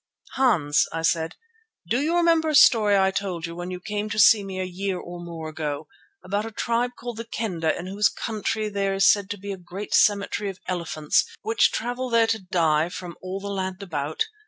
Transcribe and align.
"Hans," 0.31 0.87
I 0.91 1.03
said, 1.03 1.35
"do 1.87 1.99
you 2.01 2.15
remember 2.17 2.49
a 2.49 2.55
story 2.55 2.97
I 2.97 3.11
told 3.11 3.45
you 3.45 3.55
when 3.55 3.69
you 3.69 3.79
came 3.79 4.09
to 4.09 4.17
see 4.17 4.43
me 4.43 4.59
a 4.59 4.63
year 4.63 4.97
or 4.99 5.23
more 5.23 5.47
ago, 5.47 5.87
about 6.23 6.43
a 6.43 6.49
tribe 6.51 6.95
called 6.97 7.17
the 7.17 7.23
Kendah 7.25 7.77
in 7.77 7.85
whose 7.85 8.09
country 8.09 8.67
there 8.67 8.95
is 8.95 9.07
said 9.07 9.29
to 9.29 9.37
be 9.37 9.51
a 9.51 9.57
great 9.57 9.93
cemetery 9.93 10.49
of 10.49 10.57
elephants 10.67 11.23
which 11.43 11.71
travel 11.71 12.09
there 12.09 12.25
to 12.25 12.39
die 12.41 12.89
from 12.89 13.15
all 13.21 13.39
the 13.39 13.47
land 13.49 13.83
about? 13.83 14.25